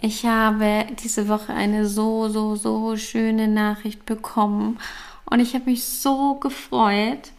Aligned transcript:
Ich 0.00 0.24
habe 0.24 0.86
diese 1.02 1.28
Woche 1.28 1.52
eine 1.52 1.86
so, 1.86 2.28
so, 2.28 2.54
so 2.54 2.96
schöne 2.96 3.48
Nachricht 3.48 4.06
bekommen 4.06 4.78
und 5.24 5.40
ich 5.40 5.54
habe 5.54 5.64
mich 5.70 5.84
so 5.84 6.34
gefreut. 6.34 7.32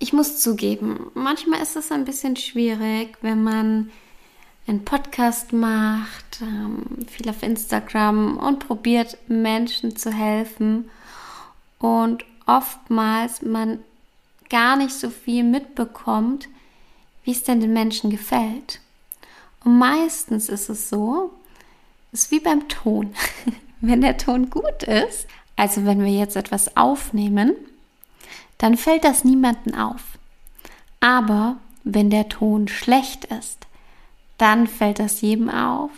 Ich 0.00 0.12
muss 0.12 0.40
zugeben, 0.40 1.10
manchmal 1.14 1.62
ist 1.62 1.76
es 1.76 1.92
ein 1.92 2.04
bisschen 2.04 2.34
schwierig, 2.34 3.16
wenn 3.22 3.44
man 3.44 3.90
einen 4.66 4.84
Podcast 4.84 5.52
macht, 5.52 6.40
ähm, 6.40 7.06
viel 7.06 7.28
auf 7.28 7.42
Instagram 7.44 8.38
und 8.38 8.66
probiert 8.66 9.16
Menschen 9.28 9.94
zu 9.94 10.10
helfen 10.10 10.90
und 11.78 12.24
oftmals 12.46 13.42
man 13.42 13.78
gar 14.50 14.76
nicht 14.76 14.94
so 14.94 15.10
viel 15.10 15.44
mitbekommt, 15.44 16.48
wie 17.22 17.30
es 17.30 17.44
denn 17.44 17.60
den 17.60 17.72
Menschen 17.72 18.10
gefällt. 18.10 18.80
Und 19.64 19.78
meistens 19.78 20.48
ist 20.48 20.68
es 20.68 20.88
so, 20.88 21.30
ist 22.14 22.30
wie 22.30 22.40
beim 22.40 22.68
Ton. 22.68 23.14
wenn 23.80 24.00
der 24.00 24.16
Ton 24.16 24.48
gut 24.48 24.82
ist, 24.84 25.26
also 25.56 25.84
wenn 25.84 26.02
wir 26.02 26.12
jetzt 26.12 26.36
etwas 26.36 26.76
aufnehmen, 26.76 27.54
dann 28.58 28.76
fällt 28.76 29.04
das 29.04 29.24
niemanden 29.24 29.74
auf. 29.74 30.00
Aber 31.00 31.56
wenn 31.82 32.08
der 32.08 32.28
Ton 32.28 32.68
schlecht 32.68 33.26
ist, 33.26 33.66
dann 34.38 34.66
fällt 34.66 34.98
das 34.98 35.20
jedem 35.20 35.50
auf. 35.50 35.90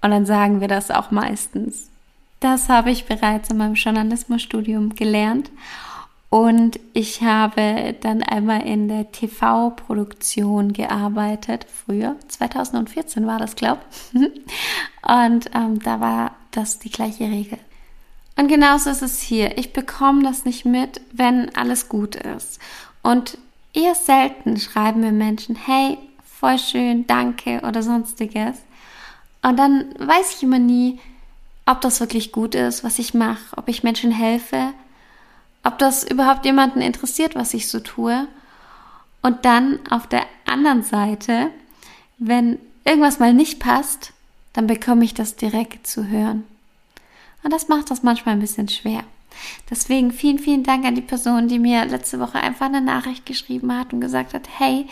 Und 0.00 0.12
dann 0.12 0.26
sagen 0.26 0.60
wir 0.60 0.68
das 0.68 0.90
auch 0.90 1.10
meistens. 1.10 1.88
Das 2.40 2.68
habe 2.68 2.90
ich 2.92 3.06
bereits 3.06 3.50
in 3.50 3.56
meinem 3.56 3.74
Journalismusstudium 3.74 4.94
gelernt. 4.94 5.50
Und 6.30 6.78
ich 6.92 7.22
habe 7.22 7.96
dann 8.00 8.22
einmal 8.22 8.66
in 8.66 8.88
der 8.88 9.10
TV-Produktion 9.12 10.74
gearbeitet, 10.74 11.66
früher, 11.72 12.16
2014 12.28 13.26
war 13.26 13.38
das, 13.38 13.56
glaube 13.56 13.80
ich. 13.90 14.20
Und 15.02 15.50
ähm, 15.54 15.80
da 15.82 16.00
war 16.00 16.32
das 16.50 16.78
die 16.78 16.90
gleiche 16.90 17.24
Regel. 17.24 17.58
Und 18.36 18.48
genauso 18.48 18.90
ist 18.90 19.02
es 19.02 19.20
hier. 19.20 19.56
Ich 19.56 19.72
bekomme 19.72 20.22
das 20.22 20.44
nicht 20.44 20.64
mit, 20.64 21.00
wenn 21.12 21.54
alles 21.56 21.88
gut 21.88 22.14
ist. 22.14 22.60
Und 23.02 23.38
eher 23.72 23.94
selten 23.94 24.58
schreiben 24.58 25.00
mir 25.00 25.12
Menschen, 25.12 25.56
hey, 25.56 25.96
voll 26.22 26.58
schön, 26.58 27.06
danke 27.06 27.62
oder 27.66 27.82
sonstiges. 27.82 28.58
Und 29.42 29.58
dann 29.58 29.94
weiß 29.98 30.36
ich 30.36 30.42
immer 30.42 30.58
nie, 30.58 31.00
ob 31.64 31.80
das 31.80 32.00
wirklich 32.00 32.32
gut 32.32 32.54
ist, 32.54 32.84
was 32.84 32.98
ich 32.98 33.14
mache, 33.14 33.56
ob 33.56 33.68
ich 33.68 33.82
Menschen 33.82 34.10
helfe 34.10 34.74
ob 35.64 35.78
das 35.78 36.04
überhaupt 36.04 36.44
jemanden 36.44 36.80
interessiert, 36.80 37.34
was 37.34 37.54
ich 37.54 37.68
so 37.68 37.80
tue. 37.80 38.26
Und 39.22 39.44
dann 39.44 39.80
auf 39.90 40.06
der 40.06 40.24
anderen 40.46 40.82
Seite, 40.82 41.50
wenn 42.18 42.58
irgendwas 42.84 43.18
mal 43.18 43.34
nicht 43.34 43.60
passt, 43.60 44.12
dann 44.52 44.66
bekomme 44.66 45.04
ich 45.04 45.14
das 45.14 45.36
direkt 45.36 45.86
zu 45.86 46.08
hören. 46.08 46.44
Und 47.42 47.52
das 47.52 47.68
macht 47.68 47.90
das 47.90 48.02
manchmal 48.02 48.34
ein 48.34 48.40
bisschen 48.40 48.68
schwer. 48.68 49.04
Deswegen 49.70 50.10
vielen, 50.10 50.38
vielen 50.38 50.64
Dank 50.64 50.84
an 50.84 50.94
die 50.94 51.00
Person, 51.00 51.48
die 51.48 51.58
mir 51.58 51.84
letzte 51.84 52.18
Woche 52.18 52.40
einfach 52.40 52.66
eine 52.66 52.80
Nachricht 52.80 53.26
geschrieben 53.26 53.76
hat 53.76 53.92
und 53.92 54.00
gesagt 54.00 54.34
hat, 54.34 54.48
hey, 54.58 54.86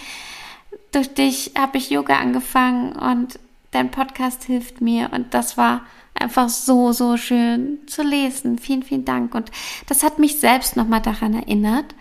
durch 0.93 1.13
dich 1.13 1.53
habe 1.59 1.79
ich 1.79 1.91
Yoga 1.91 2.19
angefangen 2.19 2.93
und 2.93 3.39
dein 3.73 3.91
Podcast 3.91 4.45
hilft 4.45 4.81
mir. 4.81 5.11
Und 5.13 5.35
das 5.35 5.57
war 5.57 5.83
einfach 6.21 6.49
so, 6.49 6.93
so 6.93 7.17
schön 7.17 7.79
zu 7.87 8.03
lesen. 8.03 8.59
Vielen, 8.59 8.83
vielen 8.83 9.05
Dank. 9.05 9.35
Und 9.35 9.51
das 9.89 10.03
hat 10.03 10.19
mich 10.19 10.41
selbst 10.41 10.77
nochmal 10.77 11.03
daran 11.03 11.35
erinnert, 11.35 11.95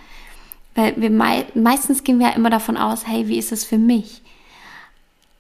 weil 0.76 0.94
wir 0.98 1.10
mei 1.10 1.46
meistens 1.56 2.04
gehen 2.04 2.20
wir 2.20 2.28
ja 2.30 2.34
immer 2.34 2.50
davon 2.50 2.78
aus, 2.78 3.08
hey, 3.08 3.28
wie 3.28 3.38
ist 3.38 3.52
es 3.52 3.64
für 3.64 3.78
mich? 3.78 4.22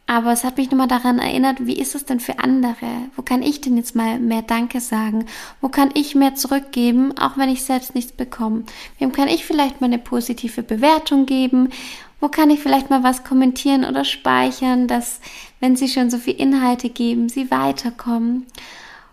Aber 0.07 0.31
es 0.31 0.43
hat 0.43 0.57
mich 0.57 0.69
nochmal 0.69 0.87
daran 0.87 1.17
erinnert, 1.17 1.65
wie 1.65 1.79
ist 1.79 1.95
es 1.95 2.05
denn 2.05 2.19
für 2.19 2.37
andere? 2.37 3.09
Wo 3.15 3.23
kann 3.23 3.41
ich 3.41 3.61
denn 3.61 3.75
jetzt 3.75 3.95
mal 3.95 4.19
mehr 4.19 4.43
Danke 4.43 4.79
sagen? 4.79 5.25
Wo 5.61 5.69
kann 5.69 5.89
ich 5.95 6.13
mehr 6.13 6.35
zurückgeben, 6.35 7.17
auch 7.17 7.37
wenn 7.37 7.49
ich 7.49 7.63
selbst 7.63 7.95
nichts 7.95 8.11
bekomme? 8.11 8.65
Wem 8.99 9.11
kann 9.11 9.27
ich 9.27 9.45
vielleicht 9.45 9.81
mal 9.81 9.87
eine 9.87 9.97
positive 9.97 10.61
Bewertung 10.61 11.25
geben? 11.25 11.69
Wo 12.19 12.29
kann 12.29 12.49
ich 12.49 12.59
vielleicht 12.59 12.89
mal 12.89 13.03
was 13.03 13.23
kommentieren 13.23 13.85
oder 13.85 14.05
speichern, 14.05 14.87
dass, 14.87 15.19
wenn 15.59 15.75
sie 15.75 15.87
schon 15.87 16.09
so 16.09 16.17
viel 16.17 16.35
Inhalte 16.35 16.89
geben, 16.89 17.29
sie 17.29 17.51
weiterkommen? 17.51 18.45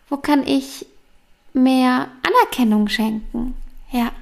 Wo 0.09 0.17
kann 0.17 0.47
ich 0.47 0.87
mehr 1.53 2.09
Anerkennung 2.23 2.89
schenken? 2.89 3.55
Ja. 3.91 4.13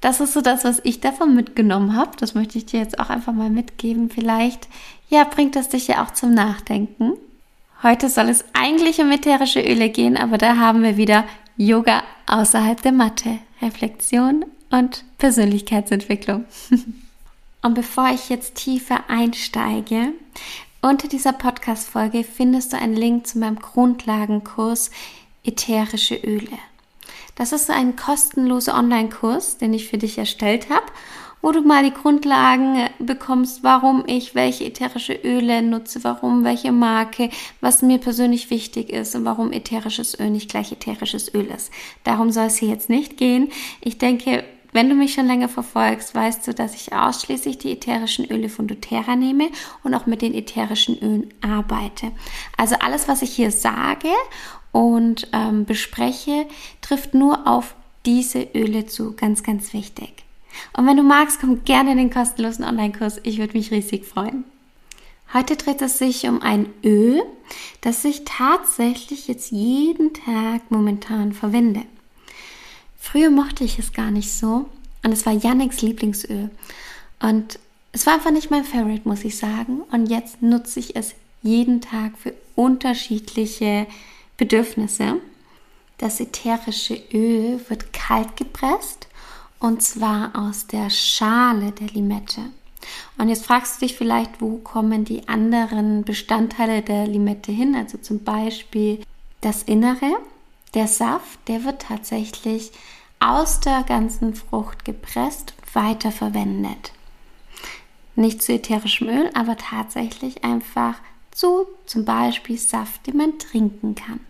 Das 0.00 0.20
ist 0.20 0.32
so 0.32 0.40
das, 0.40 0.64
was 0.64 0.80
ich 0.84 1.00
davon 1.00 1.34
mitgenommen 1.34 1.96
habe. 1.96 2.12
Das 2.18 2.34
möchte 2.34 2.58
ich 2.58 2.66
dir 2.66 2.78
jetzt 2.78 3.00
auch 3.00 3.10
einfach 3.10 3.32
mal 3.32 3.50
mitgeben. 3.50 4.10
Vielleicht, 4.10 4.68
ja, 5.08 5.24
bringt 5.24 5.56
das 5.56 5.70
dich 5.70 5.88
ja 5.88 6.04
auch 6.04 6.12
zum 6.12 6.34
Nachdenken. 6.34 7.14
Heute 7.82 8.08
soll 8.08 8.28
es 8.28 8.44
eigentlich 8.52 9.00
um 9.00 9.10
ätherische 9.10 9.60
Öle 9.60 9.88
gehen, 9.88 10.16
aber 10.16 10.38
da 10.38 10.56
haben 10.56 10.82
wir 10.82 10.96
wieder 10.96 11.24
Yoga 11.56 12.02
außerhalb 12.26 12.80
der 12.82 12.92
Matte, 12.92 13.38
Reflexion 13.60 14.44
und 14.70 15.04
Persönlichkeitsentwicklung. 15.18 16.44
Und 17.62 17.74
bevor 17.74 18.08
ich 18.10 18.28
jetzt 18.28 18.54
tiefer 18.54 19.04
einsteige, 19.08 20.12
unter 20.80 21.08
dieser 21.08 21.32
Podcast-Folge 21.32 22.22
findest 22.22 22.72
du 22.72 22.78
einen 22.78 22.94
Link 22.94 23.26
zu 23.26 23.38
meinem 23.38 23.58
Grundlagenkurs 23.58 24.90
Ätherische 25.44 26.14
Öle. 26.14 26.58
Das 27.34 27.52
ist 27.52 27.70
ein 27.70 27.96
kostenloser 27.96 28.76
Online-Kurs, 28.76 29.58
den 29.58 29.74
ich 29.74 29.88
für 29.88 29.98
dich 29.98 30.18
erstellt 30.18 30.70
habe, 30.70 30.86
wo 31.40 31.52
du 31.52 31.62
mal 31.62 31.84
die 31.84 31.92
Grundlagen 31.92 32.88
bekommst, 32.98 33.62
warum 33.62 34.04
ich 34.06 34.34
welche 34.34 34.64
ätherische 34.64 35.14
Öle 35.14 35.62
nutze, 35.62 36.02
warum 36.04 36.44
welche 36.44 36.72
Marke, 36.72 37.30
was 37.60 37.82
mir 37.82 37.98
persönlich 37.98 38.50
wichtig 38.50 38.90
ist 38.90 39.14
und 39.14 39.24
warum 39.24 39.52
ätherisches 39.52 40.18
Öl 40.18 40.30
nicht 40.30 40.50
gleich 40.50 40.72
ätherisches 40.72 41.32
Öl 41.34 41.46
ist. 41.46 41.72
Darum 42.04 42.30
soll 42.30 42.46
es 42.46 42.56
hier 42.56 42.68
jetzt 42.68 42.88
nicht 42.90 43.16
gehen. 43.16 43.50
Ich 43.80 43.98
denke, 43.98 44.44
wenn 44.72 44.88
du 44.88 44.94
mich 44.94 45.14
schon 45.14 45.26
länger 45.26 45.48
verfolgst, 45.48 46.14
weißt 46.14 46.46
du, 46.46 46.54
dass 46.54 46.74
ich 46.74 46.92
ausschließlich 46.92 47.58
die 47.58 47.72
ätherischen 47.72 48.30
Öle 48.30 48.48
von 48.48 48.66
doTERRA 48.66 49.16
nehme 49.16 49.48
und 49.82 49.94
auch 49.94 50.06
mit 50.06 50.22
den 50.22 50.34
ätherischen 50.34 50.98
Ölen 50.98 51.32
arbeite. 51.40 52.12
Also 52.56 52.76
alles, 52.80 53.08
was 53.08 53.22
ich 53.22 53.30
hier 53.30 53.50
sage 53.50 54.08
und 54.72 55.28
ähm, 55.32 55.64
bespreche, 55.64 56.46
trifft 56.80 57.14
nur 57.14 57.46
auf 57.46 57.74
diese 58.04 58.42
Öle 58.54 58.86
zu. 58.86 59.14
Ganz, 59.14 59.42
ganz 59.42 59.72
wichtig. 59.72 60.24
Und 60.76 60.86
wenn 60.86 60.96
du 60.96 61.02
magst, 61.02 61.40
komm 61.40 61.64
gerne 61.64 61.92
in 61.92 61.98
den 61.98 62.10
kostenlosen 62.10 62.64
Online-Kurs. 62.64 63.20
Ich 63.22 63.38
würde 63.38 63.56
mich 63.56 63.70
riesig 63.70 64.06
freuen. 64.06 64.44
Heute 65.32 65.56
dreht 65.56 65.82
es 65.82 65.98
sich 65.98 66.26
um 66.26 66.40
ein 66.40 66.66
Öl, 66.82 67.22
das 67.82 68.04
ich 68.04 68.24
tatsächlich 68.24 69.28
jetzt 69.28 69.52
jeden 69.52 70.14
Tag 70.14 70.70
momentan 70.70 71.32
verwende. 71.32 71.82
Früher 73.10 73.30
mochte 73.30 73.64
ich 73.64 73.78
es 73.78 73.94
gar 73.94 74.10
nicht 74.10 74.30
so 74.30 74.68
und 75.02 75.12
es 75.12 75.24
war 75.24 75.32
Yannicks 75.32 75.80
Lieblingsöl. 75.80 76.50
Und 77.20 77.58
es 77.92 78.04
war 78.04 78.12
einfach 78.14 78.32
nicht 78.32 78.50
mein 78.50 78.64
Favorite, 78.64 79.08
muss 79.08 79.24
ich 79.24 79.38
sagen. 79.38 79.80
Und 79.90 80.10
jetzt 80.10 80.42
nutze 80.42 80.78
ich 80.80 80.94
es 80.94 81.14
jeden 81.40 81.80
Tag 81.80 82.18
für 82.18 82.34
unterschiedliche 82.54 83.86
Bedürfnisse. 84.36 85.22
Das 85.96 86.20
ätherische 86.20 87.00
Öl 87.14 87.58
wird 87.70 87.94
kalt 87.94 88.36
gepresst 88.36 89.08
und 89.58 89.82
zwar 89.82 90.32
aus 90.36 90.66
der 90.66 90.90
Schale 90.90 91.72
der 91.72 91.88
Limette. 91.88 92.42
Und 93.16 93.30
jetzt 93.30 93.46
fragst 93.46 93.80
du 93.80 93.86
dich 93.86 93.96
vielleicht, 93.96 94.42
wo 94.42 94.58
kommen 94.58 95.06
die 95.06 95.28
anderen 95.28 96.04
Bestandteile 96.04 96.82
der 96.82 97.06
Limette 97.06 97.52
hin? 97.52 97.74
Also 97.74 97.96
zum 97.96 98.22
Beispiel 98.22 99.00
das 99.40 99.62
Innere, 99.62 100.18
der 100.74 100.86
Saft, 100.86 101.38
der 101.48 101.64
wird 101.64 101.80
tatsächlich 101.80 102.70
aus 103.20 103.60
der 103.60 103.82
ganzen 103.82 104.34
Frucht 104.34 104.84
gepresst, 104.84 105.54
weiterverwendet. 105.72 106.92
Nicht 108.16 108.42
zu 108.42 108.52
ätherischem 108.52 109.08
Öl, 109.08 109.30
aber 109.34 109.56
tatsächlich 109.56 110.44
einfach 110.44 110.94
zu 111.30 111.66
zum 111.86 112.04
Beispiel 112.04 112.58
Saft, 112.58 113.06
den 113.06 113.16
man 113.16 113.38
trinken 113.38 113.94
kann. 113.94 114.20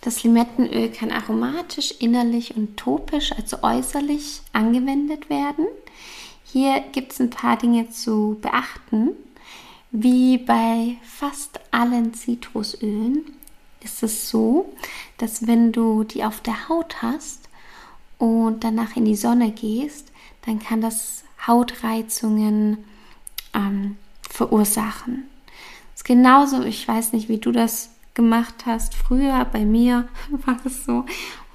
Das 0.00 0.22
Limettenöl 0.22 0.90
kann 0.90 1.10
aromatisch, 1.10 1.92
innerlich 1.98 2.56
und 2.56 2.76
topisch, 2.76 3.32
also 3.32 3.58
äußerlich, 3.62 4.40
angewendet 4.52 5.28
werden. 5.28 5.66
Hier 6.44 6.80
gibt 6.92 7.12
es 7.12 7.20
ein 7.20 7.30
paar 7.30 7.56
Dinge 7.56 7.90
zu 7.90 8.38
beachten. 8.40 9.10
Wie 9.90 10.38
bei 10.38 10.96
fast 11.02 11.58
allen 11.70 12.14
Zitrusölen 12.14 13.24
ist 13.82 14.02
es 14.02 14.30
so, 14.30 14.72
dass 15.18 15.46
wenn 15.46 15.72
du 15.72 16.04
die 16.04 16.24
auf 16.24 16.40
der 16.40 16.68
Haut 16.68 17.02
hast 17.02 17.45
und 18.18 18.64
danach 18.64 18.96
in 18.96 19.04
die 19.04 19.16
Sonne 19.16 19.52
gehst, 19.52 20.12
dann 20.44 20.58
kann 20.58 20.80
das 20.80 21.24
Hautreizungen 21.46 22.84
ähm, 23.54 23.96
verursachen. 24.28 25.24
Das 25.92 26.00
ist 26.00 26.04
genauso, 26.04 26.62
ich 26.62 26.86
weiß 26.86 27.12
nicht, 27.12 27.28
wie 27.28 27.38
du 27.38 27.52
das 27.52 27.90
gemacht 28.14 28.66
hast. 28.66 28.94
Früher 28.94 29.44
bei 29.44 29.64
mir 29.64 30.08
war 30.46 30.58
es 30.64 30.84
so, 30.84 31.04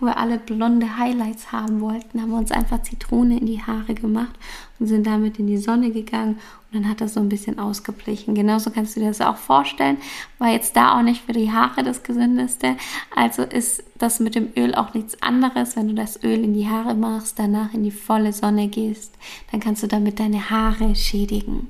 wo 0.02 0.08
wir 0.08 0.18
alle 0.18 0.40
blonde 0.40 0.98
Highlights 0.98 1.52
haben 1.52 1.80
wollten, 1.80 2.22
haben 2.22 2.32
wir 2.32 2.38
uns 2.38 2.52
einfach 2.52 2.82
Zitrone 2.82 3.38
in 3.38 3.46
die 3.46 3.62
Haare 3.62 3.94
gemacht 3.94 4.34
und 4.80 4.88
sind 4.88 5.06
damit 5.06 5.40
in 5.40 5.48
die 5.48 5.58
Sonne 5.58 5.92
gegangen 5.92 6.40
und 6.72 6.80
dann 6.84 6.90
hat 6.90 7.02
das 7.02 7.14
so 7.14 7.20
ein 7.20 7.30
bisschen 7.30 7.60
ausgeblichen. 7.60 8.34
Genauso 8.34 8.72
kannst 8.72 8.96
du 8.96 9.00
dir 9.00 9.08
das 9.08 9.22
auch 9.22 9.38
vorstellen. 9.38 9.98
War 10.40 10.50
jetzt 10.50 10.76
da 10.76 10.98
auch 10.98 11.04
nicht 11.04 11.24
für 11.24 11.34
die 11.34 11.52
Haare 11.52 11.84
das 11.84 12.04
Gesündeste. 12.04 12.78
Also 13.16 13.44
ist 13.44 13.84
das 13.98 14.20
mit 14.20 14.36
dem 14.36 14.50
Öl 14.58 14.74
auch 14.74 14.94
nichts 14.94 15.22
anderes. 15.22 15.76
Wenn 15.76 15.90
du 15.90 15.94
das 15.94 16.24
Öl 16.24 16.44
in 16.44 16.54
die 16.54 16.68
Haare 16.68 16.96
machst, 16.96 17.38
danach 17.38 17.74
in 17.74 17.84
die 17.84 17.92
volle 17.92 18.34
Sonne 18.34 18.70
gehst, 18.70 19.14
dann 19.52 19.60
kannst 19.60 19.84
du 19.84 19.88
damit 19.88 20.20
deine 20.20 20.50
Haare 20.50 20.96
schädigen. 20.96 21.68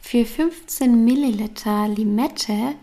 Für 0.00 0.24
15 0.24 1.04
Milliliter 1.04 1.88
Limette 1.88 2.74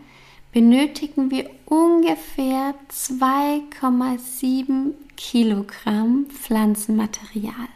benötigen 0.56 1.30
wir 1.31 1.50
ungefähr 1.66 2.75
2,7 2.90 4.94
Kilogramm 5.18 6.28
Pflanzenmaterial. 6.30 7.68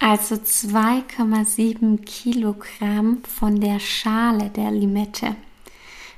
Also 0.00 0.34
2,7 0.34 2.04
Kilogramm 2.04 3.22
von 3.22 3.60
der 3.60 3.78
Schale 3.78 4.50
der 4.50 4.72
Limette. 4.72 5.36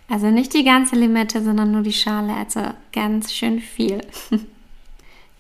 Also 0.09 0.31
nicht 0.31 0.55
die 0.55 0.65
ganze 0.65 0.97
Limette, 0.97 1.45
sondern 1.45 1.71
nur 1.71 1.83
die 1.83 1.93
Schale, 1.93 2.33
also 2.33 2.63
ganz 2.91 3.35
schön 3.35 3.61
viel. 3.61 4.01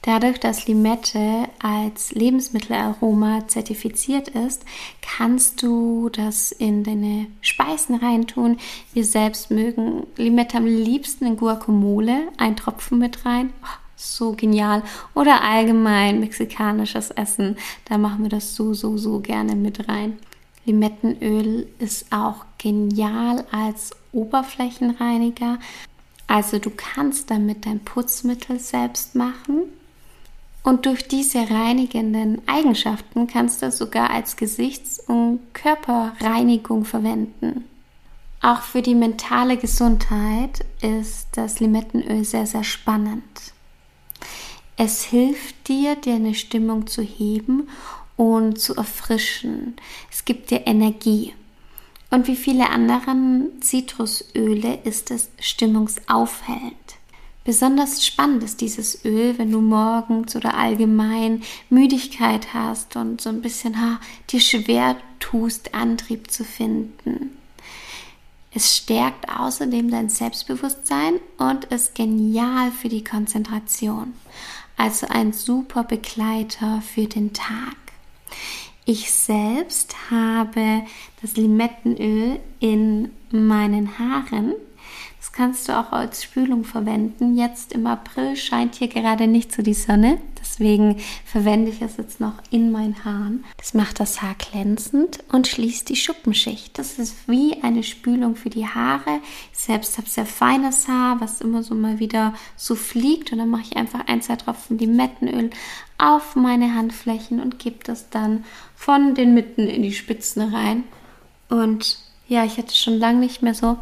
Dadurch, 0.02 0.40
dass 0.40 0.66
Limette 0.66 1.48
als 1.60 2.10
Lebensmittelaroma 2.10 3.46
zertifiziert 3.46 4.28
ist, 4.28 4.64
kannst 5.00 5.62
du 5.62 6.08
das 6.08 6.50
in 6.50 6.82
deine 6.82 7.28
Speisen 7.40 7.94
reintun. 7.94 8.58
Wir 8.92 9.04
selbst 9.04 9.52
mögen 9.52 10.04
Limette 10.16 10.56
am 10.56 10.66
liebsten 10.66 11.24
in 11.24 11.36
Guacamole, 11.36 12.32
ein 12.36 12.56
Tropfen 12.56 12.98
mit 12.98 13.24
rein. 13.24 13.52
Oh, 13.62 13.78
so 13.94 14.32
genial. 14.32 14.82
Oder 15.14 15.44
allgemein 15.44 16.18
mexikanisches 16.18 17.12
Essen, 17.12 17.56
da 17.84 17.96
machen 17.96 18.24
wir 18.24 18.30
das 18.30 18.56
so, 18.56 18.74
so, 18.74 18.98
so 18.98 19.20
gerne 19.20 19.54
mit 19.54 19.88
rein. 19.88 20.18
Limettenöl 20.64 21.68
ist 21.78 22.06
auch 22.10 22.44
genial 22.58 23.44
als 23.52 23.92
Oberflächenreiniger. 24.10 25.60
Also 26.26 26.58
du 26.58 26.70
kannst 26.70 27.30
damit 27.30 27.66
dein 27.66 27.78
Putzmittel 27.78 28.58
selbst 28.58 29.14
machen 29.14 29.62
und 30.62 30.86
durch 30.86 31.08
diese 31.08 31.50
reinigenden 31.50 32.40
Eigenschaften 32.46 33.26
kannst 33.26 33.62
du 33.62 33.70
sogar 33.70 34.10
als 34.10 34.36
Gesichts- 34.36 35.00
und 35.00 35.40
Körperreinigung 35.54 36.84
verwenden. 36.84 37.64
Auch 38.40 38.62
für 38.62 38.82
die 38.82 38.94
mentale 38.94 39.56
Gesundheit 39.56 40.64
ist 40.80 41.28
das 41.32 41.60
Limettenöl 41.60 42.24
sehr, 42.24 42.46
sehr 42.46 42.64
spannend. 42.64 43.22
Es 44.76 45.04
hilft 45.04 45.68
dir, 45.68 45.96
deine 45.96 46.34
Stimmung 46.34 46.86
zu 46.86 47.02
heben 47.02 47.68
und 48.16 48.58
zu 48.58 48.74
erfrischen. 48.74 49.76
Es 50.10 50.24
gibt 50.24 50.50
dir 50.50 50.66
Energie. 50.66 51.34
Und 52.10 52.26
wie 52.26 52.36
viele 52.36 52.70
anderen 52.70 53.62
Zitrusöle 53.62 54.80
ist 54.84 55.10
es 55.10 55.30
stimmungsaufhellend. 55.38 56.96
Besonders 57.44 58.06
spannend 58.06 58.44
ist 58.44 58.60
dieses 58.60 59.04
Öl, 59.04 59.36
wenn 59.36 59.50
du 59.50 59.60
morgens 59.60 60.36
oder 60.36 60.54
allgemein 60.54 61.42
Müdigkeit 61.70 62.54
hast 62.54 62.94
und 62.94 63.20
so 63.20 63.30
ein 63.30 63.42
bisschen 63.42 63.80
ha, 63.80 64.00
dir 64.30 64.40
schwer 64.40 64.96
tust, 65.18 65.74
Antrieb 65.74 66.30
zu 66.30 66.44
finden. 66.44 67.36
Es 68.54 68.76
stärkt 68.76 69.28
außerdem 69.28 69.90
dein 69.90 70.08
Selbstbewusstsein 70.08 71.14
und 71.38 71.64
ist 71.66 71.94
genial 71.94 72.70
für 72.70 72.88
die 72.88 73.02
Konzentration. 73.02 74.12
Also 74.76 75.06
ein 75.08 75.32
super 75.32 75.84
Begleiter 75.84 76.82
für 76.82 77.06
den 77.06 77.32
Tag. 77.32 77.76
Ich 78.84 79.10
selbst 79.10 79.94
habe 80.10 80.82
das 81.22 81.36
Limettenöl 81.36 82.40
in 82.60 83.10
meinen 83.30 83.98
Haaren 83.98 84.54
das 85.22 85.30
kannst 85.30 85.68
du 85.68 85.78
auch 85.78 85.92
als 85.92 86.24
Spülung 86.24 86.64
verwenden. 86.64 87.36
Jetzt 87.36 87.72
im 87.72 87.86
April 87.86 88.34
scheint 88.34 88.74
hier 88.74 88.88
gerade 88.88 89.28
nicht 89.28 89.52
so 89.52 89.62
die 89.62 89.72
Sonne. 89.72 90.18
Deswegen 90.40 91.00
verwende 91.24 91.70
ich 91.70 91.80
es 91.80 91.96
jetzt 91.96 92.18
noch 92.18 92.34
in 92.50 92.72
meinen 92.72 93.04
Haaren. 93.04 93.44
Das 93.56 93.72
macht 93.72 94.00
das 94.00 94.20
Haar 94.20 94.34
glänzend 94.34 95.20
und 95.30 95.46
schließt 95.46 95.88
die 95.88 95.94
Schuppenschicht. 95.94 96.76
Das 96.76 96.98
ist 96.98 97.28
wie 97.28 97.62
eine 97.62 97.84
Spülung 97.84 98.34
für 98.34 98.50
die 98.50 98.66
Haare. 98.66 99.20
Ich 99.52 99.60
selbst 99.60 99.96
habe 99.96 100.08
sehr 100.08 100.26
feines 100.26 100.88
Haar, 100.88 101.20
was 101.20 101.40
immer 101.40 101.62
so 101.62 101.76
mal 101.76 102.00
wieder 102.00 102.34
so 102.56 102.74
fliegt. 102.74 103.30
Und 103.30 103.38
dann 103.38 103.50
mache 103.50 103.62
ich 103.70 103.76
einfach 103.76 104.08
ein, 104.08 104.22
zwei 104.22 104.34
Tropfen 104.34 104.76
Limettenöl 104.76 105.50
auf 105.98 106.34
meine 106.34 106.74
Handflächen 106.74 107.38
und 107.38 107.60
gebe 107.60 107.84
das 107.84 108.10
dann 108.10 108.44
von 108.74 109.14
den 109.14 109.34
Mitten 109.34 109.68
in 109.68 109.84
die 109.84 109.94
Spitzen 109.94 110.52
rein. 110.52 110.82
Und 111.48 111.98
ja, 112.26 112.44
ich 112.44 112.58
hatte 112.58 112.74
schon 112.74 112.98
lange 112.98 113.20
nicht 113.20 113.40
mehr 113.40 113.54
so 113.54 113.78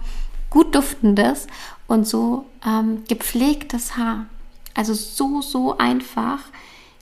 gut 0.51 0.75
duftendes 0.75 1.47
und 1.87 2.07
so 2.07 2.47
ähm, 2.67 3.05
gepflegtes 3.09 3.97
Haar. 3.97 4.27
Also 4.75 4.95
so, 4.95 5.41
so 5.41 5.79
einfach, 5.79 6.41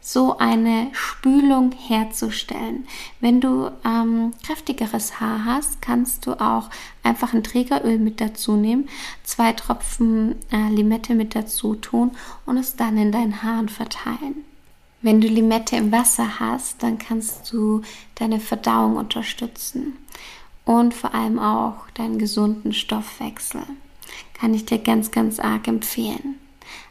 so 0.01 0.39
eine 0.39 0.89
Spülung 0.93 1.73
herzustellen. 1.73 2.87
Wenn 3.21 3.41
du 3.41 3.71
ähm, 3.85 4.33
kräftigeres 4.43 5.21
Haar 5.21 5.45
hast, 5.45 5.83
kannst 5.83 6.27
du 6.27 6.41
auch 6.41 6.71
einfach 7.03 7.35
ein 7.35 7.43
Trägeröl 7.43 7.99
mit 7.99 8.21
dazu 8.21 8.57
nehmen, 8.57 8.89
zwei 9.25 9.53
Tropfen 9.53 10.37
äh, 10.51 10.71
Limette 10.71 11.15
mit 11.15 11.35
dazu 11.35 11.75
tun 11.75 12.13
und 12.47 12.57
es 12.57 12.77
dann 12.77 12.97
in 12.97 13.13
deinen 13.13 13.43
Haaren 13.43 13.69
verteilen. 13.69 14.45
Wenn 15.03 15.21
du 15.21 15.29
Limette 15.29 15.77
im 15.77 15.93
Wasser 15.93 16.41
hast, 16.41 16.83
dann 16.83 16.99
kannst 16.99 17.53
du 17.53 17.83
deine 18.17 18.41
Verdauung 18.41 18.97
unterstützen 18.97 19.97
und 20.69 20.93
vor 20.93 21.15
allem 21.15 21.39
auch 21.39 21.77
deinen 21.95 22.19
gesunden 22.19 22.75
Stoffwechsel. 22.75 23.63
Kann 24.39 24.53
ich 24.53 24.67
dir 24.67 24.79
ganz, 24.79 25.11
ganz 25.11 25.41
arg 25.41 25.67
empfehlen. 25.67 26.35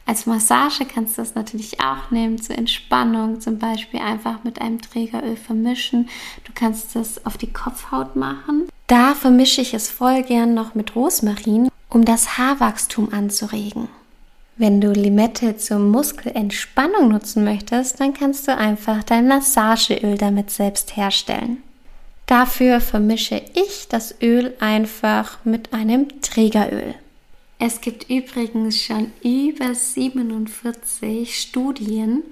Als 0.08 0.26
Massage 0.26 0.86
kannst 0.86 1.18
du 1.18 1.22
das 1.22 1.36
natürlich 1.36 1.80
auch 1.80 2.10
nehmen, 2.10 2.42
zur 2.42 2.58
Entspannung 2.58 3.40
zum 3.40 3.60
Beispiel 3.60 4.00
einfach 4.00 4.44
mit 4.44 4.60
einem 4.60 4.82
Trägeröl 4.82 5.36
vermischen. 5.36 6.10
Du 6.46 6.54
kannst 6.56 6.96
das 6.96 7.24
auf 7.24 7.38
die 7.38 7.54
Kopfhaut 7.54 8.16
machen. 8.16 8.68
Da 8.88 9.14
vermische 9.14 9.62
ich 9.62 9.76
es 9.76 9.92
voll 9.92 10.24
gern 10.24 10.56
noch 10.56 10.74
mit 10.74 10.96
Rosmarin, 10.96 11.70
um 11.90 12.04
das 12.04 12.40
Haarwachstum 12.40 13.14
anzuregen. 13.14 13.90
Wenn 14.56 14.82
du 14.82 14.92
Limette 14.92 15.58
zur 15.58 15.78
Muskelentspannung 15.78 17.10
nutzen 17.10 17.44
möchtest, 17.44 18.00
dann 18.00 18.16
kannst 18.16 18.48
du 18.48 18.58
einfach 18.58 19.04
dein 19.04 19.28
Massageöl 19.28 20.18
damit 20.18 20.50
selbst 20.50 20.98
herstellen. 20.98 21.62
Dafür 22.28 22.82
vermische 22.82 23.42
ich 23.54 23.88
das 23.88 24.16
Öl 24.22 24.54
einfach 24.60 25.38
mit 25.46 25.72
einem 25.72 26.22
Trägeröl. 26.22 26.94
Es 27.58 27.80
gibt 27.80 28.10
übrigens 28.10 28.84
schon 28.84 29.14
über 29.24 29.74
47 29.74 31.40
Studien 31.40 32.24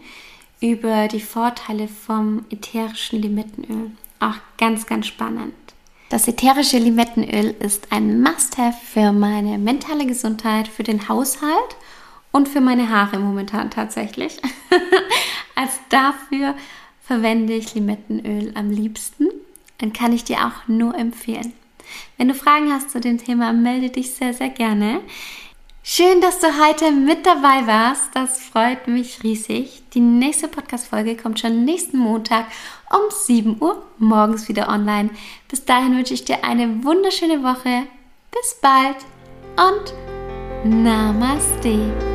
über 0.59 1.07
die 1.07 1.21
Vorteile 1.21 1.87
vom 1.87 2.43
ätherischen 2.49 3.21
Limettenöl. 3.21 3.91
Auch 4.19 4.35
ganz, 4.57 4.85
ganz 4.85 5.07
spannend. 5.07 5.53
Das 6.09 6.27
ätherische 6.27 6.77
Limettenöl 6.77 7.55
ist 7.59 7.87
ein 7.91 8.21
Must-Have 8.21 8.77
für 8.85 9.13
meine 9.13 9.57
mentale 9.57 10.05
Gesundheit, 10.05 10.67
für 10.67 10.83
den 10.83 11.07
Haushalt 11.07 11.77
und 12.33 12.49
für 12.49 12.61
meine 12.61 12.89
Haare 12.89 13.17
momentan 13.17 13.71
tatsächlich. 13.71 14.37
also 15.55 15.77
dafür 15.87 16.53
verwende 17.01 17.53
ich 17.53 17.73
Limettenöl 17.75 18.51
am 18.55 18.71
liebsten 18.71 19.29
dann 19.77 19.93
kann 19.93 20.13
ich 20.13 20.23
dir 20.23 20.45
auch 20.45 20.67
nur 20.67 20.95
empfehlen. 20.95 21.53
Wenn 22.17 22.27
du 22.27 22.33
Fragen 22.33 22.71
hast 22.71 22.91
zu 22.91 22.99
dem 22.99 23.17
Thema, 23.17 23.53
melde 23.53 23.89
dich 23.89 24.11
sehr, 24.11 24.33
sehr 24.33 24.49
gerne. 24.49 25.01
Schön, 25.87 26.19
dass 26.19 26.39
du 26.39 26.47
heute 26.47 26.91
mit 26.91 27.27
dabei 27.27 27.67
warst. 27.67 28.09
Das 28.15 28.41
freut 28.41 28.87
mich 28.87 29.21
riesig. 29.21 29.83
Die 29.93 29.99
nächste 29.99 30.47
Podcast-Folge 30.47 31.15
kommt 31.15 31.39
schon 31.39 31.63
nächsten 31.63 31.99
Montag 31.99 32.47
um 32.89 33.11
7 33.11 33.61
Uhr 33.61 33.85
morgens 33.99 34.49
wieder 34.49 34.67
online. 34.67 35.11
Bis 35.47 35.63
dahin 35.63 35.95
wünsche 35.95 36.15
ich 36.15 36.25
dir 36.25 36.43
eine 36.43 36.83
wunderschöne 36.83 37.43
Woche. 37.43 37.83
Bis 38.31 38.57
bald 38.59 38.97
und 39.57 39.93
Namaste. 40.63 42.14